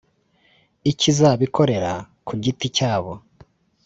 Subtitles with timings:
[0.91, 1.91] icy’izabikorera
[2.27, 3.13] kugiti cyabo